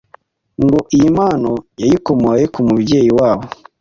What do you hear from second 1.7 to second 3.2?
yayikomoye ku mubyeyi